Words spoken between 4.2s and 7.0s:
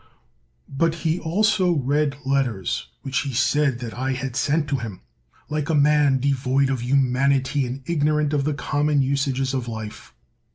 had sent to him, like a man devoid of